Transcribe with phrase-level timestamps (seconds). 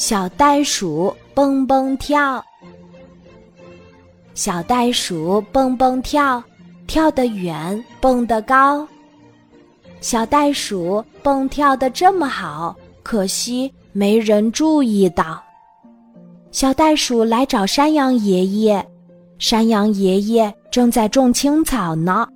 [0.00, 2.42] 小袋鼠蹦蹦跳，
[4.32, 6.42] 小袋鼠蹦蹦跳，
[6.86, 8.88] 跳得远，蹦得高。
[10.00, 15.38] 小袋鼠蹦跳的这么好，可惜没人注意到。
[16.50, 18.82] 小袋鼠来找山羊爷爷，
[19.38, 22.26] 山羊爷爷正在种青草呢。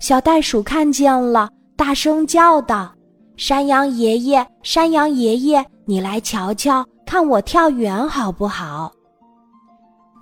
[0.00, 2.90] 小袋鼠看见了，大声叫道
[3.36, 5.62] ：“山羊爷爷，山羊爷爷！”
[5.92, 8.90] 你来瞧瞧，看我跳远好不好？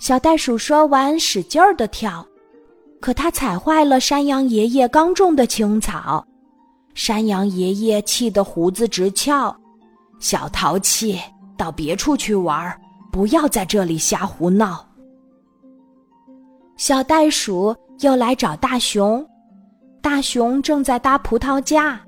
[0.01, 2.27] 小袋鼠说完，使劲儿的跳，
[3.01, 6.27] 可它踩坏了山羊爷爷刚种的青草。
[6.93, 9.57] 山羊爷爷气得胡子直翘
[10.19, 11.21] ：“小淘气，
[11.57, 12.77] 到别处去玩，
[13.13, 14.85] 不要在这里瞎胡闹。”
[16.77, 19.25] 小袋鼠又来找大熊，
[20.03, 22.01] 大熊正在搭葡萄架，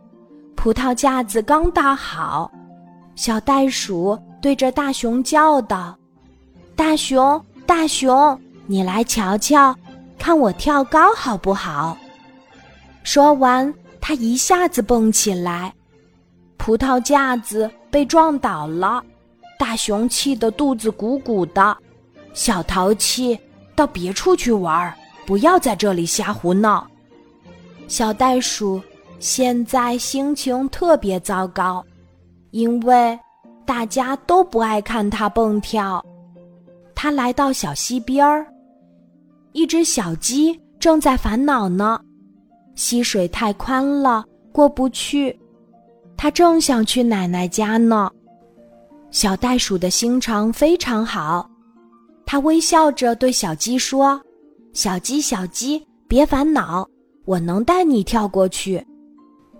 [0.56, 2.50] 葡萄架子刚搭好。
[3.22, 5.96] 小袋鼠对着大熊叫道
[6.74, 9.72] ：“大熊，大熊，你来瞧瞧，
[10.18, 11.96] 看我跳高好不好？”
[13.04, 15.72] 说完，它一下子蹦起来，
[16.56, 19.00] 葡萄架子被撞倒了。
[19.56, 21.76] 大熊气得肚子鼓鼓的，
[22.34, 23.38] 小淘气，
[23.76, 24.92] 到别处去玩，
[25.24, 26.84] 不要在这里瞎胡闹。
[27.86, 28.82] 小袋鼠
[29.20, 31.86] 现在心情特别糟糕。
[32.52, 33.18] 因为
[33.64, 36.04] 大家都不爱看它蹦跳，
[36.94, 38.46] 它来到小溪边儿，
[39.52, 41.98] 一只小鸡正在烦恼呢。
[42.74, 45.38] 溪水太宽了，过不去。
[46.16, 48.10] 它正想去奶奶家呢。
[49.10, 51.48] 小袋鼠的心肠非常好，
[52.24, 54.20] 它微笑着对小鸡说
[54.72, 56.86] ：“小鸡，小鸡，别烦恼，
[57.24, 58.84] 我能带你跳过去，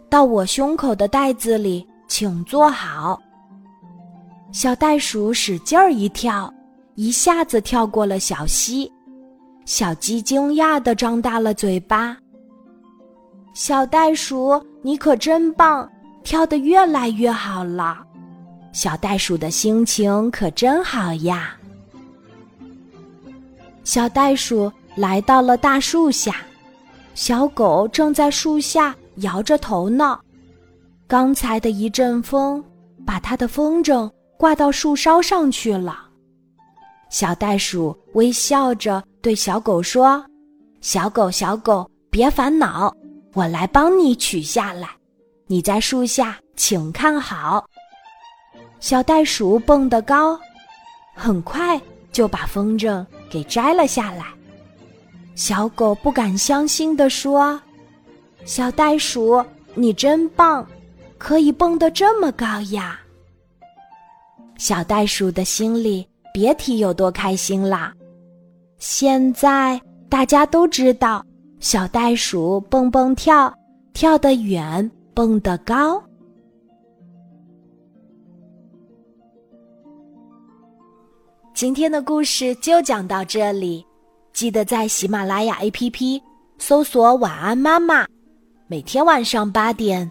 [0.09, 3.19] 到我胸口的袋子里。”请坐好。
[4.53, 6.53] 小袋鼠使劲儿一跳，
[6.95, 8.93] 一下子跳过了小溪。
[9.65, 12.15] 小鸡惊讶地张大了嘴巴。
[13.55, 15.91] 小袋鼠，你可真棒，
[16.23, 18.05] 跳得越来越好了。
[18.75, 21.57] 小袋鼠的心情可真好呀。
[23.85, 26.37] 小袋鼠来到了大树下，
[27.15, 30.21] 小狗正在树下摇着头呢。
[31.13, 32.65] 刚才的一阵风，
[33.05, 36.09] 把它的风筝挂到树梢上去了。
[37.11, 40.25] 小袋鼠微笑着对小狗说
[40.81, 42.91] ：“小狗，小狗，别烦恼，
[43.35, 44.89] 我来帮你取下来。
[45.49, 47.63] 你在树下，请看好。”
[48.81, 50.41] 小袋鼠蹦得高，
[51.15, 51.79] 很快
[52.11, 54.29] 就把风筝给摘了下来。
[55.35, 57.61] 小狗不敢相信地说
[58.47, 59.45] ：“小袋鼠，
[59.75, 60.67] 你真棒！”
[61.23, 62.99] 可以蹦得这么高呀！
[64.57, 67.95] 小袋鼠的心里别提有多开心啦。
[68.79, 71.25] 现在大家都知道，
[71.61, 73.55] 小袋鼠蹦蹦跳，
[73.95, 76.03] 跳得远，蹦得高。
[81.55, 83.87] 今天的故事就讲到这里，
[84.33, 86.21] 记得在喜马拉雅 APP
[86.59, 88.09] 搜索“晚安妈妈”，
[88.67, 90.11] 每天晚上八点。